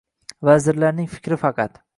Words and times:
Vazirlarning 0.49 1.11
fikri 1.15 1.41
faqat 1.47 1.83